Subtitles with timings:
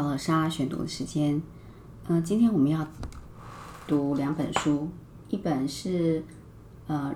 [0.00, 1.42] 到了莎拉选读的时间。
[2.08, 2.88] 嗯、今天我们要
[3.86, 4.88] 读两本书，
[5.28, 6.24] 一本是
[6.86, 7.14] 呃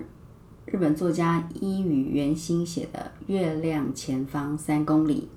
[0.67, 5.27] 日本作家伊予原心写的《月亮前方三公里》，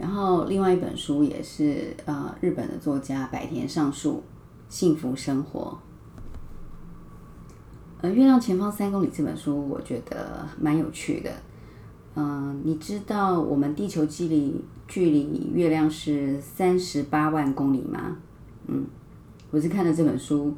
[0.00, 4.24] 然后另外一本书也是呃日本的作家百田尚树
[4.74, 5.78] 《幸福生活》。
[8.00, 11.30] 呃，《月亮前方三公里》这本书我觉得蛮有趣的。
[12.16, 14.54] 嗯、你知道我们地球距离
[14.86, 18.16] 距离月亮是三十八万公里吗？
[18.66, 18.86] 嗯，
[19.50, 20.54] 我是看了这本书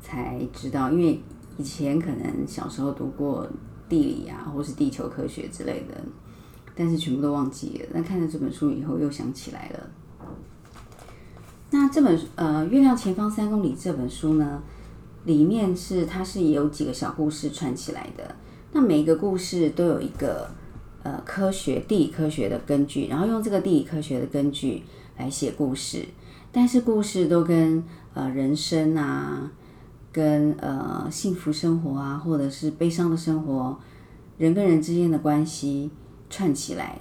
[0.00, 1.20] 才知道，因为
[1.56, 3.48] 以前可能小时候读过
[3.88, 5.94] 地理啊，或是地球科学之类的，
[6.74, 7.88] 但是全部都忘记了。
[7.94, 9.90] 那看了这本书以后，又想起来了。
[11.70, 14.60] 那这本呃《月亮前方三公里》这本书呢，
[15.24, 18.34] 里面是它是有几个小故事串起来的。
[18.72, 20.50] 那每一个故事都有一个
[21.02, 24.82] 呃科学地理科学的根据，然后用这个地理科学的根据
[25.16, 26.04] 来写故事，
[26.52, 27.82] 但是故事都跟
[28.14, 29.50] 呃人生啊，
[30.12, 33.78] 跟呃幸福生活啊，或者是悲伤的生活，
[34.38, 35.90] 人跟人之间的关系
[36.28, 36.98] 串起来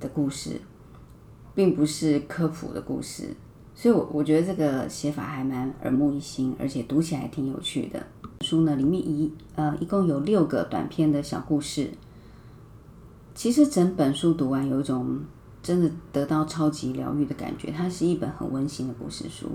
[0.00, 0.60] 的故事，
[1.54, 3.34] 并不是科普的故事。
[3.74, 8.06] 所以我，我觉得这个写法还蛮耳目一新，而且读起来挺有趣的。
[8.40, 11.90] 书呢，里面一呃一共有六个短篇的小故事。
[13.34, 15.20] 其实整本书读完，有一种
[15.62, 17.72] 真的得到超级疗愈的感觉。
[17.72, 19.48] 它是一本很温馨的故事书。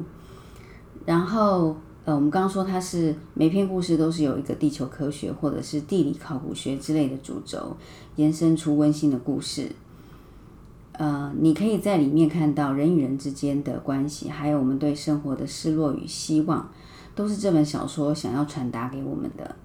[1.05, 7.77] 然后，呃，我们刚刚说它是每篇故事都是有一个地球科学或者是地理考古学之类的主轴，
[8.17, 9.71] 延伸出温馨的故事。
[10.91, 16.69] 呃，你可以在里面看到人与人之间的关系，还有我们对生活的失落与希望，
[17.15, 19.55] 都是这本小说想要传达给我们的。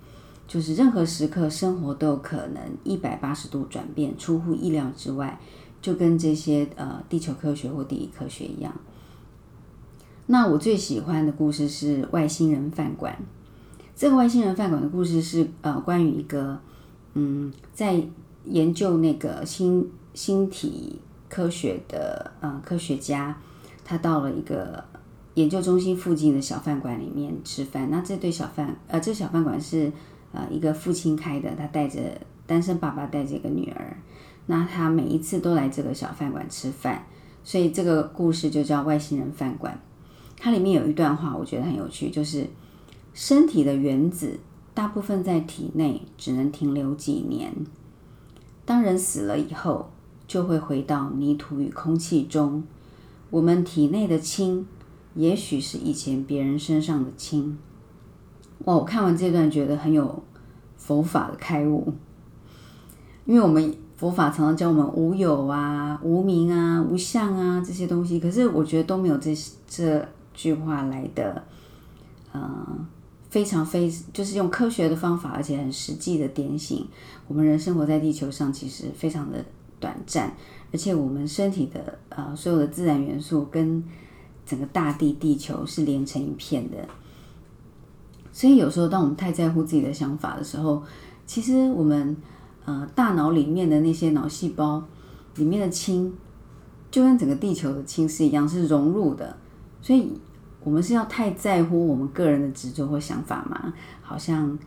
[0.55, 5.41] 就是任何时刻，生活都有可能一百八十度转变，出乎意料之外，
[5.83, 8.73] 就跟这些呃地球科学或地理科学一样。
[10.27, 13.19] 那我最喜欢的故事是外星人饭馆。
[13.97, 16.61] 这个外星人饭馆的故事是呃关于一个
[17.15, 18.01] 嗯在
[18.45, 23.37] 研究那个星星体科学的呃科学家，
[23.85, 24.85] 他到了一个
[25.35, 27.91] 研究中心附近的小饭馆里面吃饭。
[27.91, 29.91] 那这对小饭呃这小饭馆是
[30.35, 32.01] 呃一个父亲开的，他带着
[32.47, 33.97] 单身爸爸带着一个女儿，
[34.47, 37.07] 那他每一次都来这个小饭馆吃饭，
[37.43, 39.81] 所以这个故事就叫外星人饭馆。
[40.37, 42.47] 它里面有一段话，我觉得很有趣，就是
[43.15, 44.39] 身体的原子
[44.75, 47.55] 大部分在体内只能停留几年，
[48.67, 49.91] 当人死了以后，
[50.27, 52.65] 就会回到泥土与空气中。
[53.31, 54.67] 我们体内的氢，
[55.15, 57.57] 也许是以前别人身上的氢。
[58.61, 58.75] 哇！
[58.75, 60.23] 我看完这段觉得很有
[60.77, 61.93] 佛法的开悟，
[63.27, 69.37] 因为我们佛法常常教我们无有啊、无名啊、无相啊这些东西，可是我觉得都没有这
[69.69, 71.43] 这句话来的，
[72.33, 72.87] 呃，
[73.31, 76.87] 非常非就是用科学的方法，而且很实际的点醒
[77.29, 79.45] 我们人生活在地球上其实非常的
[79.79, 80.35] 短暂，
[80.73, 83.83] 而且我们身体的呃所有的自然元素跟
[84.45, 86.77] 整个大地地球是连成一片的。
[88.37, 90.83] 所以有时候，当我们太在乎自己的想法的时候，
[91.25, 92.17] 其实我们
[92.65, 94.83] 呃大脑里面的那些脑细胞
[95.37, 96.13] 里面的氢，
[96.91, 99.37] 就跟整个地球的氢是一样，是融入的。
[99.81, 100.11] 所以，
[100.65, 103.73] 我们是要太在乎我们个人的执着或想法吗？
[104.03, 104.59] 好像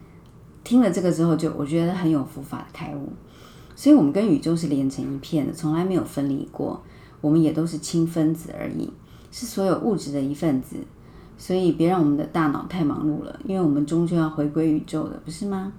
[0.63, 3.09] 听了这个之后就，我觉得很有佛法的开悟。
[3.75, 6.81] 所以，我们跟宇宙是连成一片的，从来没有分离过。
[7.19, 8.89] 我们也都是氢分子而已，
[9.29, 10.77] 是所有物质的一份子。
[11.37, 15.71] 所以别让我们的大脑太忙碌了，因为我们终究要回归宇宙的，不是吗？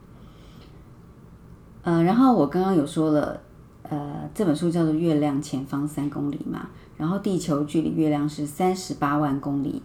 [1.82, 3.40] 呃，然后我刚刚有说了，
[3.82, 9.82] 呃，这本书叫做《月亮前方三公里》嘛，然后地球距离月亮是三十八万公里。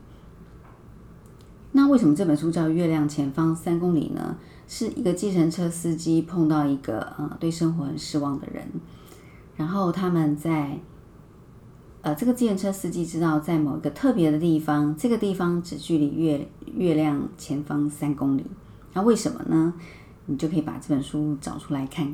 [1.71, 4.37] 那为什么这本书叫《月亮前方三公里》呢？
[4.67, 8.65] 是一个计程车司机碰到一个呃对生活很失望的人，
[9.55, 10.79] 然后他们在。
[12.03, 18.45] 呃，这个自行车司机知道，在某一个特别的地方，这个地方只距离月月亮前方三公里。
[18.91, 19.73] 那为什么呢？
[20.25, 22.13] 你就可以把这本书找出来看，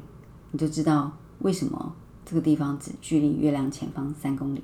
[0.51, 4.63] 你就知道为什么这个地方只距离月亮前方三公里。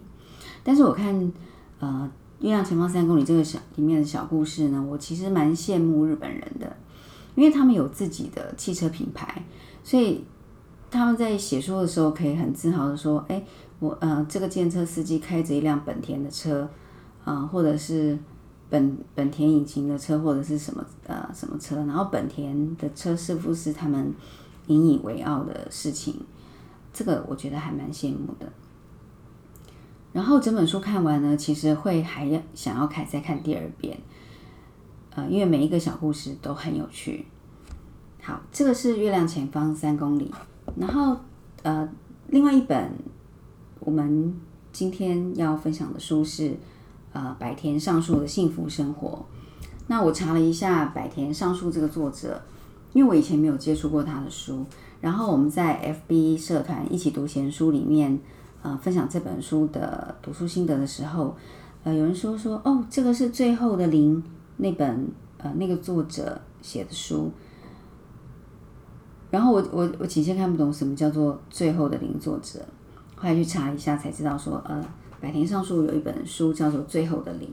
[0.63, 1.31] 但是我看，
[1.79, 2.07] 呃，
[2.41, 6.77] 月亮前方三公里这个小里面的小故事呢，我其实蛮羡慕日本人的，
[7.33, 9.43] 因为他们有自己的汽车品牌，
[9.83, 10.23] 所以
[10.95, 13.43] 他们在写书的时候可以很自豪的说，哎。
[13.79, 16.67] 我呃，这个建车司机开着一辆本田的车，
[17.25, 18.17] 啊，或者是
[18.69, 24.13] 本本田引擎的车，或者是什么呃什么车，然后本田的车是不是他们
[24.67, 26.15] 引以为傲的事情，
[26.93, 28.47] 这个我觉得还蛮羡慕的。
[30.13, 33.99] 然后整本书看完呢，其实会还要想要看再看第二遍，
[35.09, 37.25] 呃，因为每一个小故事都很有趣。
[38.21, 40.31] 好，这个是《月亮前方三公里》，
[40.77, 41.17] 然后
[41.63, 41.87] 呃，
[42.27, 42.91] 另外一本
[43.79, 44.35] 我们
[44.71, 46.55] 今天要分享的书是
[47.13, 49.25] 呃百田尚树的幸福生活。
[49.87, 52.41] 那我查了一下百田尚树这个作者，
[52.93, 54.65] 因为我以前没有接触过他的书，
[54.99, 58.19] 然后我们在 FB 社团一起读闲书里面，
[58.63, 61.35] 呃，分享这本书的读书心得的时候，
[61.83, 64.23] 呃，有人说说哦，这个是最后的零
[64.57, 65.07] 那本
[65.37, 67.31] 呃那个作者写的书，
[69.31, 72.59] 然后我我我起先看不懂什么叫做最后的零作者，
[73.15, 74.85] 后来去查一下才知道说，呃，
[75.19, 77.49] 百田尚树有一本书叫做最后的零，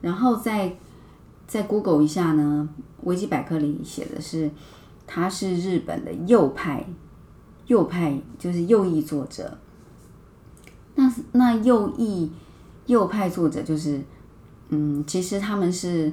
[0.00, 0.76] 然后在
[1.46, 2.68] 在 Google 一下呢，
[3.04, 4.50] 维基百科里写的是，
[5.06, 6.84] 他是日本的右派，
[7.66, 9.56] 右派就是右翼作者。
[10.96, 12.30] 那那右翼
[12.86, 14.02] 右派作者就是，
[14.70, 16.12] 嗯，其实他们是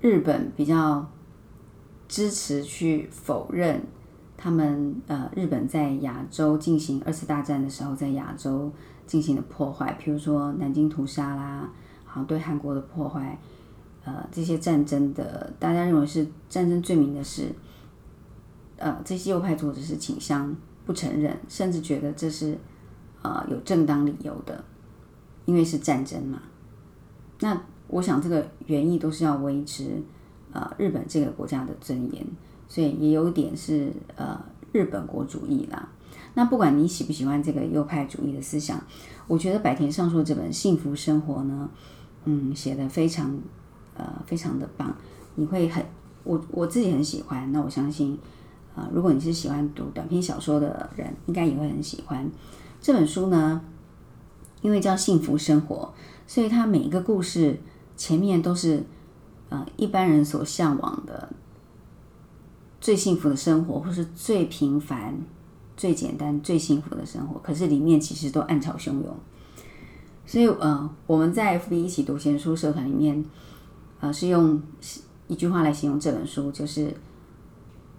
[0.00, 1.06] 日本比较
[2.08, 3.82] 支持去否认
[4.36, 8.70] 他们呃日本在亚洲进行二次大战的时候在亚洲
[9.06, 11.70] 进行的破坏，譬如说南京屠杀啦，
[12.04, 13.38] 好对韩国的破坏。
[14.06, 17.50] 呃，这些战争的，大家认为是战争罪名的事，
[18.76, 20.54] 呃，这些右派作者是倾向
[20.84, 22.58] 不承认，甚至觉得这是
[23.22, 24.62] 呃有正当理由的，
[25.46, 26.42] 因为是战争嘛。
[27.40, 27.58] 那
[27.88, 30.02] 我想这个原意都是要维持
[30.54, 32.26] 呃日本这个国家的尊严，
[32.66, 34.42] 所以也有点是呃
[34.72, 35.90] 日本国主义啦。
[36.32, 38.82] 那不管你喜不喜欢这个右派主义的思想，
[39.26, 41.68] 我觉得百田尚树这本《幸福生活》呢，
[42.24, 43.38] 嗯，写的非常。
[43.96, 44.92] 呃，非常的棒，
[45.36, 45.80] 你会很
[46.24, 47.52] 我我自己很喜欢。
[47.52, 48.18] 那我相信，
[48.74, 52.28] 呃，如果你是喜欢读短篇小说的人，应该也会很喜欢
[52.80, 53.60] 这本书呢。
[54.62, 55.94] 因为叫《幸福生活》，
[56.26, 57.56] 所以它每一个故事
[57.96, 58.82] 前面都是
[59.48, 61.28] 呃一般人所向往的
[62.80, 65.18] 最幸福的生活，或是最平凡、
[65.76, 67.40] 最简单、最幸福的生活。
[67.40, 69.16] 可是里面其实都暗潮汹涌。
[70.26, 73.24] 所以呃，我们在 FB 一起读闲书社团里面。
[74.00, 74.60] 呃，是用
[75.28, 76.92] 一句话来形容这本书，就是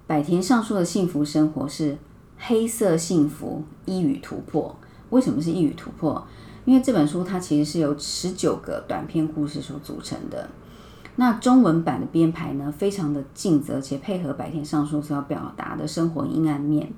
[0.06, 1.98] 百田尚树的幸福生活是
[2.38, 4.75] 黑色幸福一语突破。
[5.09, 6.24] 为什么是一语突破？
[6.63, 10.48] 因为这本书它其实是由十九个短篇故事所组成的。
[11.17, 16.91] 那中文版的编排呢，非常的尽责，且配合白天上书所要表达的生活阴暗面，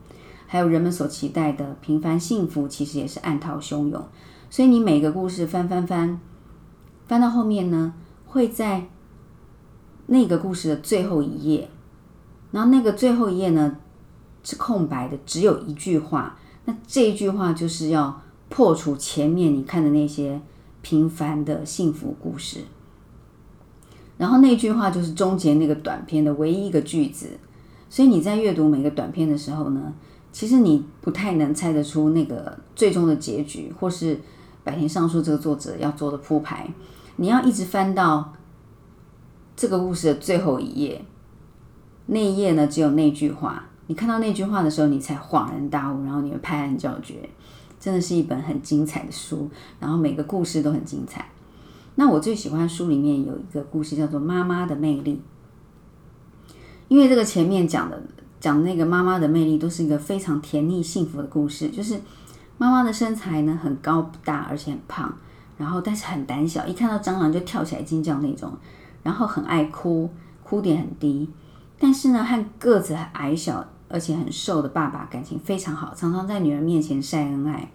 [0.47, 4.03] 还有人们所期待的平凡幸福，其实也是暗涛汹涌。
[4.49, 6.19] 所以你每个故事翻翻翻，
[7.05, 7.93] 翻到后面呢，
[8.25, 8.87] 会在
[10.07, 11.69] 那个故事的最后一页，
[12.51, 13.77] 然后那个最后一页呢
[14.43, 16.39] 是空白的，只有一句话。
[16.65, 20.41] 那这一句话就是要破除前面你看的那些
[20.81, 22.61] 平凡的幸福故事。
[24.17, 27.29] 然后那句话就是终结那个短片的唯一一个句子。
[27.89, 29.93] 所以你在阅读每个短片的时候呢，
[30.31, 34.19] 其实你不太能猜得出那个最终的结局，或是
[34.63, 36.67] 百田尚树这个作者要做的铺排。
[37.15, 38.33] 你要一直翻到。
[39.59, 41.03] 这个故事的最后一页，
[42.05, 43.65] 那一页呢，只有那句话。
[43.87, 47.27] 你看到那句话的时候，你才恍然大悟，然后你会拍案叫绝。
[47.79, 51.27] 真的是一本很精彩的书，然后每个故事都很精彩。
[51.99, 55.19] 那我最喜欢书里面有一个故事叫做《妈妈的魅力》，
[56.87, 57.99] 因为这个前面讲的
[58.39, 61.69] 讲那个妈妈的魅力，都是一个非常甜蜜幸福的故事。
[61.69, 61.99] 就是
[62.59, 65.11] 妈妈的身材呢很高大，而且很胖，
[65.57, 68.53] 然后但是很胆小，一看到蟑螂就跳起来尖叫那种。
[69.01, 70.07] 然后很爱哭，
[70.43, 71.27] 哭点很低，
[71.79, 77.71] 但是呢，和个子矮小而且很瘦的爸爸感情非常好，常常在女儿面前晒恩爱。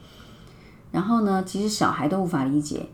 [0.93, 2.87] 然后呢，其实小孩都无法理解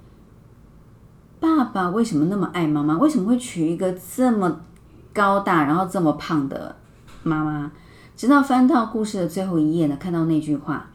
[1.40, 4.60] 爸爸为什么那么爱妈妈，为什么会娶一个这么
[5.12, 6.74] 高大然后这么胖的
[7.22, 7.70] 妈妈。
[8.16, 10.90] 直到翻到故事的最后一页呢，看到那句话，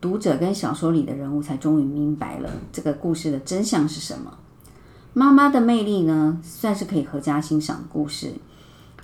[0.00, 4.38] 读者跟小说里的人物才终于明白了这个故事的真相是什么。
[5.12, 8.32] 妈妈的魅力呢，算是可以合家欣赏故事。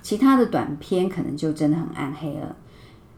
[0.01, 2.55] 其他的短片可能就真的很暗黑了。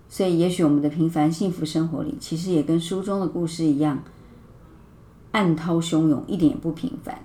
[0.09, 3.99] 所以，也许我们的平凡幸福生活里，其实也跟书中的故事一样，
[5.31, 7.19] 暗涛汹涌，一点也不平凡。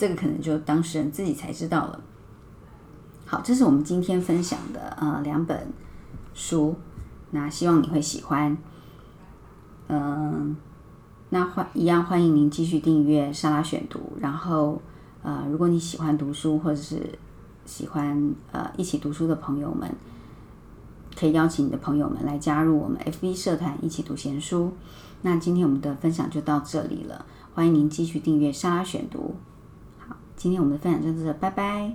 [0.00, 2.00] 这个可能就当事人自己才知道了。
[3.26, 5.68] 好，这是我们今天分享的呃两本
[6.32, 6.74] 书，
[7.32, 8.56] 那希望你会喜欢。
[9.88, 10.56] 嗯，
[11.28, 14.80] 那欢一样欢迎您继续订阅莎拉选读，然后。
[15.22, 17.06] 呃，如果你喜欢读书，或者是
[17.66, 19.86] 喜欢呃一起读书的朋友们，
[21.14, 24.72] 可以邀请你的朋友们来加入我们 FB 社团一起读闲书。
[25.20, 29.29] 那今天我们的分享就到这里了，欢迎您继续订阅莎拉选读。
[30.40, 31.92] 今天我们的分享就到这，拜拜。